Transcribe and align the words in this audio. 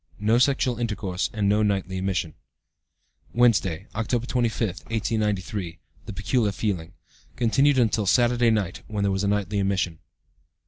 No 0.17 0.39
sexual 0.39 0.79
intercourse, 0.79 1.29
and 1.31 1.47
no 1.47 1.61
nightly 1.61 1.97
emission.) 1.99 2.33
"Wednesday, 3.33 3.85
October 3.93 4.25
25, 4.25 4.67
1893. 4.85 5.77
The 6.07 6.11
peculiar 6.13 6.51
feeling. 6.51 6.93
(Continued 7.35 7.77
until 7.77 8.07
Saturday 8.07 8.49
night, 8.49 8.81
when 8.87 9.03
there 9.03 9.11
was 9.11 9.23
a 9.23 9.27
nightly 9.27 9.59
emission.) 9.59 9.99